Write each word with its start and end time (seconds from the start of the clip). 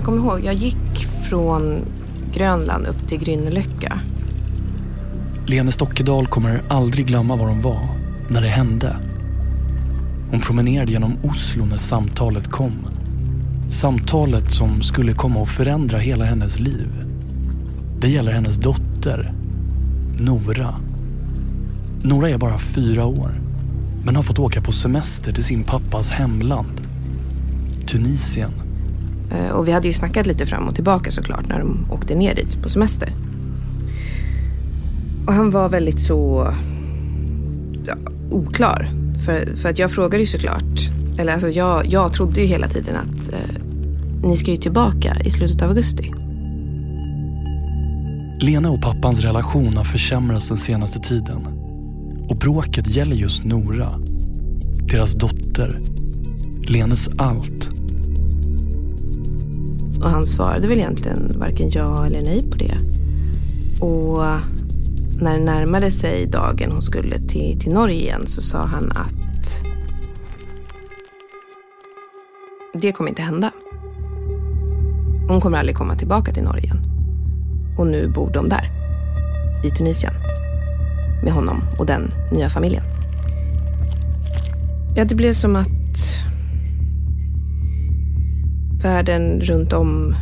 jag 0.00 0.04
kommer 0.04 0.18
ihåg, 0.18 0.44
jag 0.44 0.54
gick 0.54 1.06
från 1.28 1.84
Grönland 2.34 2.86
upp 2.86 3.08
till 3.08 3.18
Grünnelöcka. 3.18 4.00
Lene 5.46 5.72
Stockedal 5.72 6.26
kommer 6.26 6.62
aldrig 6.68 7.06
glömma 7.06 7.36
var 7.36 7.48
hon 7.48 7.60
var 7.60 7.88
när 8.28 8.40
det 8.40 8.48
hände. 8.48 8.96
Hon 10.30 10.40
promenerade 10.40 10.92
genom 10.92 11.16
Oslo 11.22 11.64
när 11.64 11.76
samtalet 11.76 12.50
kom. 12.50 12.72
Samtalet 13.68 14.52
som 14.52 14.82
skulle 14.82 15.12
komma 15.12 15.42
att 15.42 15.48
förändra 15.48 15.98
hela 15.98 16.24
hennes 16.24 16.60
liv. 16.60 16.88
Det 18.00 18.08
gäller 18.08 18.32
hennes 18.32 18.56
dotter, 18.56 19.34
Nora. 20.18 20.74
Nora 22.02 22.30
är 22.30 22.38
bara 22.38 22.58
fyra 22.58 23.06
år, 23.06 23.40
men 24.04 24.16
har 24.16 24.22
fått 24.22 24.38
åka 24.38 24.62
på 24.62 24.72
semester 24.72 25.32
till 25.32 25.44
sin 25.44 25.64
pappas 25.64 26.10
hemland, 26.10 26.80
Tunisien. 27.86 28.69
Eh, 29.30 29.50
och 29.50 29.68
vi 29.68 29.72
hade 29.72 29.88
ju 29.88 29.94
snackat 29.94 30.26
lite 30.26 30.46
fram 30.46 30.68
och 30.68 30.74
tillbaka 30.74 31.10
såklart 31.10 31.48
när 31.48 31.58
de 31.58 31.86
åkte 31.90 32.14
ner 32.14 32.34
dit 32.34 32.62
på 32.62 32.68
semester. 32.68 33.14
Och 35.26 35.32
han 35.32 35.50
var 35.50 35.68
väldigt 35.68 36.00
så 36.00 36.52
ja, 37.86 37.94
oklar. 38.30 38.90
För, 39.24 39.56
för 39.56 39.68
att 39.68 39.78
jag 39.78 39.90
frågade 39.90 40.18
ju 40.18 40.26
såklart, 40.26 40.90
eller 41.18 41.32
alltså 41.32 41.48
jag, 41.48 41.86
jag 41.86 42.12
trodde 42.12 42.40
ju 42.40 42.46
hela 42.46 42.68
tiden 42.68 42.96
att 42.96 43.32
eh, 43.32 43.62
ni 44.22 44.36
ska 44.36 44.50
ju 44.50 44.56
tillbaka 44.56 45.16
i 45.24 45.30
slutet 45.30 45.62
av 45.62 45.68
augusti. 45.68 46.12
Lena 48.40 48.70
och 48.70 48.82
pappans 48.82 49.24
relation 49.24 49.76
har 49.76 49.84
försämrats 49.84 50.48
den 50.48 50.56
senaste 50.56 50.98
tiden. 50.98 51.46
Och 52.28 52.36
bråket 52.36 52.96
gäller 52.96 53.16
just 53.16 53.44
Nora. 53.44 54.00
Deras 54.92 55.14
dotter. 55.14 55.80
Lenes 56.62 57.08
allt. 57.18 57.79
Och 60.02 60.10
han 60.10 60.26
svarade 60.26 60.68
väl 60.68 60.78
egentligen 60.78 61.38
varken 61.38 61.70
ja 61.70 62.06
eller 62.06 62.22
nej 62.22 62.44
på 62.50 62.56
det. 62.56 62.76
Och 63.80 64.22
när 65.20 65.38
det 65.38 65.44
närmade 65.44 65.90
sig 65.90 66.26
dagen 66.26 66.72
hon 66.72 66.82
skulle 66.82 67.18
till, 67.18 67.60
till 67.60 67.72
Norge 67.72 67.96
igen 67.96 68.26
så 68.26 68.42
sa 68.42 68.58
han 68.58 68.92
att 68.92 69.64
det 72.74 72.92
kommer 72.92 73.10
inte 73.10 73.22
hända. 73.22 73.50
Hon 75.28 75.40
kommer 75.40 75.58
aldrig 75.58 75.76
komma 75.76 75.94
tillbaka 75.94 76.32
till 76.32 76.42
Norge 76.42 76.64
igen. 76.64 76.84
Och 77.78 77.86
nu 77.86 78.08
bor 78.08 78.30
de 78.30 78.48
där, 78.48 78.70
i 79.64 79.70
Tunisien. 79.70 80.12
Med 81.24 81.32
honom 81.32 81.62
och 81.78 81.86
den 81.86 82.12
nya 82.32 82.50
familjen. 82.50 82.84
Ja, 84.96 85.04
det 85.04 85.14
blev 85.14 85.34
som 85.34 85.56
att 85.56 85.79
världen 88.82 89.40
runt 89.40 89.72
om 89.72 90.14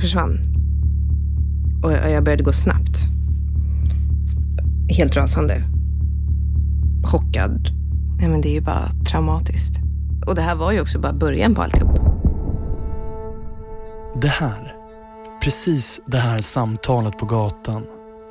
försvann. 0.00 0.38
Och 1.82 1.92
jag 1.92 2.24
började 2.24 2.44
gå 2.44 2.52
snabbt. 2.52 2.98
Helt 4.96 5.16
rasande. 5.16 5.62
Chockad. 7.04 7.68
Nej, 8.18 8.28
men 8.28 8.40
det 8.40 8.48
är 8.48 8.54
ju 8.54 8.60
bara 8.60 8.88
traumatiskt. 9.10 9.76
Och 10.26 10.34
det 10.34 10.42
här 10.42 10.56
var 10.56 10.72
ju 10.72 10.80
också 10.80 10.98
bara 10.98 11.12
början 11.12 11.54
på 11.54 11.62
alltihop. 11.62 11.98
Det 14.22 14.28
här, 14.28 14.74
precis 15.42 16.00
det 16.06 16.18
här 16.18 16.38
samtalet 16.38 17.18
på 17.18 17.26
gatan, 17.26 17.82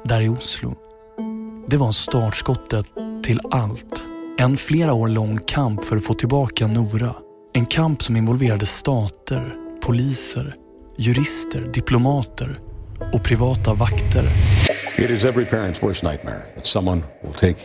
där 0.03 0.21
i 0.21 0.29
Oslo. 0.29 0.73
Det 1.67 1.77
var 1.77 1.91
startskottet 1.91 2.85
till 3.23 3.39
allt. 3.51 4.07
En 4.39 4.57
flera 4.57 4.93
år 4.93 5.07
lång 5.07 5.37
kamp 5.37 5.83
för 5.83 5.95
att 5.95 6.03
få 6.03 6.13
tillbaka 6.13 6.67
Nora. 6.67 7.15
En 7.53 7.65
kamp 7.65 8.01
som 8.01 8.15
involverade 8.15 8.65
stater, 8.65 9.55
poliser, 9.85 10.55
jurister, 10.97 11.61
diplomater 11.73 12.47
och 13.13 13.23
privata 13.23 13.73
vakter. 13.73 14.23
It 14.97 15.09
is 15.09 15.23
every 15.23 15.45
parent's 15.45 15.83
worst 15.83 16.03
nightmare 16.03 16.41
that 16.55 16.65
someone 16.73 17.01
will 17.23 17.33
take 17.33 17.57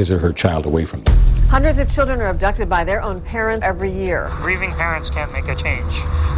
his 0.00 0.10
or 0.10 0.18
her 0.18 0.32
child 0.32 0.66
away 0.66 0.84
from 0.86 1.00
them. 1.04 1.16
Hundreds 1.56 1.78
of 1.78 1.86
children 1.96 2.20
are 2.20 2.30
abducted 2.36 2.68
by 2.68 2.84
their 2.84 3.00
own 3.08 3.20
parents 3.20 3.62
every 3.70 3.92
year. 4.04 4.20
Grieving 4.46 4.72
parents 4.72 5.10
can't 5.10 5.32
make 5.32 5.48
a 5.48 5.56
change, 5.66 5.92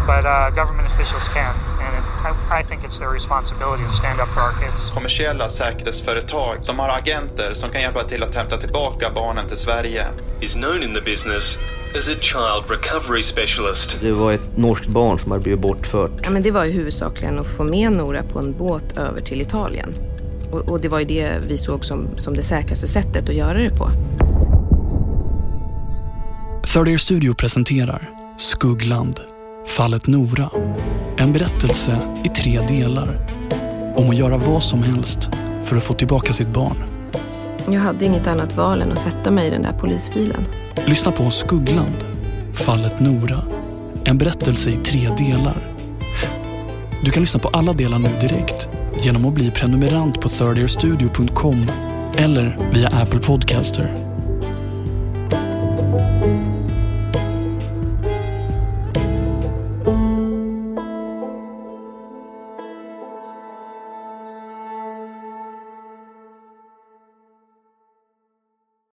but 0.07 0.25
uh, 0.25 0.51
government 0.51 0.89
officials 0.93 1.29
can. 1.37 1.55
And 1.85 1.93
it, 1.99 2.05
I, 2.29 2.59
I 2.59 2.63
think 2.63 2.83
it's 2.85 2.99
their 2.99 3.11
responsibility 3.11 3.85
to 3.85 3.93
stand 3.93 4.21
up 4.21 4.29
for 4.35 4.41
our 4.41 4.55
kids. 4.63 4.91
Kommersiella 4.91 5.49
säkerhetsföretag 5.49 6.65
som 6.65 6.79
har 6.79 6.89
agenter 6.89 7.55
som 7.55 7.71
kan 7.71 7.81
hjälpa 7.81 8.03
till 8.05 8.23
att 8.23 8.35
hämta 8.35 8.57
tillbaka 8.57 9.11
barnen 9.15 9.49
till 9.49 9.57
Sverige. 9.57 10.07
is 10.41 10.55
known 10.55 10.83
in 10.83 10.95
the 10.95 11.01
business 11.01 11.59
as 11.97 12.09
a 12.09 12.17
child 12.21 12.65
recovery 12.71 13.23
specialist. 13.23 13.99
Det 14.01 14.13
var 14.13 14.33
ett 14.33 14.57
norskt 14.57 14.87
barn 14.87 15.19
som 15.19 15.31
hade 15.31 15.43
blivit 15.43 15.61
bortfört. 15.61 16.11
Ja, 16.23 16.31
men 16.31 16.43
det 16.43 16.51
var 16.51 16.65
ju 16.65 16.73
huvudsakligen 16.73 17.39
att 17.39 17.47
få 17.47 17.65
med 17.65 17.93
Nora 17.93 18.23
på 18.23 18.39
en 18.39 18.53
båt 18.53 18.99
över 18.99 19.21
till 19.21 19.41
Italien. 19.41 20.12
Och, 20.53 20.69
och 20.69 20.81
det 20.81 20.89
var 20.89 20.99
ju 20.99 21.05
det 21.05 21.39
vi 21.49 21.59
såg 21.59 21.85
som, 21.85 22.09
som 22.17 22.35
det 22.35 22.43
säkraste 22.43 22.87
sättet 22.87 23.29
att 23.29 23.35
göra 23.35 23.59
det 23.59 23.77
på. 23.77 23.91
Third 26.73 26.89
Ear 26.89 26.97
Studio 26.97 27.35
presenterar 27.35 28.11
Skuggland, 28.39 29.21
fallet 29.67 30.07
Nora. 30.07 30.51
En 31.17 31.33
berättelse 31.33 31.99
i 32.25 32.29
tre 32.29 32.61
delar. 32.69 33.27
Om 33.97 34.11
att 34.11 34.17
göra 34.17 34.37
vad 34.37 34.63
som 34.63 34.83
helst 34.83 35.31
för 35.65 35.77
att 35.77 35.83
få 35.83 35.95
tillbaka 35.95 36.33
sitt 36.33 36.49
barn. 36.49 36.77
Jag 37.67 37.81
hade 37.81 38.05
inget 38.05 38.27
annat 38.27 38.57
val 38.57 38.83
än 38.83 38.93
att 38.93 38.99
sätta 38.99 39.31
mig 39.31 39.47
i 39.47 39.51
den 39.51 39.63
där 39.63 39.73
polisbilen. 39.73 40.45
Lyssna 40.87 41.13
på 41.13 41.31
Skuggland, 41.31 41.97
fallet 42.53 43.01
Nora. 43.01 43.43
En 44.05 44.19
berättelse 44.19 44.71
i 44.71 44.77
tre 44.77 45.09
delar. 45.19 45.75
Du 47.05 47.11
kan 47.11 47.23
lyssna 47.23 47.41
på 47.41 47.49
alla 47.49 47.73
delar 47.73 47.99
nu 47.99 48.09
direkt 48.21 48.69
genom 49.05 49.25
att 49.25 49.35
bli 49.35 49.51
prenumerant 49.51 50.21
på 50.21 50.29
thirdyearstudio.com 50.29 51.67
eller 52.17 52.57
via 52.75 52.89
Apple 52.89 53.21
Podcaster. 53.21 54.12